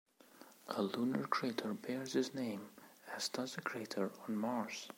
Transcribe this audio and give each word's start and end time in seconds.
A 0.69 0.81
lunar 0.81 1.27
crater 1.27 1.75
bears 1.75 2.13
his 2.13 2.33
name, 2.33 2.69
as 3.15 3.29
does 3.29 3.55
a 3.55 3.61
crater 3.61 4.11
on 4.27 4.35
Mars. 4.35 4.89